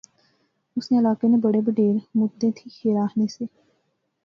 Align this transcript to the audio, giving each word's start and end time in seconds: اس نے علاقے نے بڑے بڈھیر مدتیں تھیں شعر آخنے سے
اس 0.77 0.89
نے 0.91 0.97
علاقے 0.99 1.27
نے 1.31 1.37
بڑے 1.43 1.61
بڈھیر 1.65 1.95
مدتیں 2.19 2.51
تھیں 2.55 2.73
شعر 2.75 2.97
آخنے 3.03 3.27
سے 3.37 3.45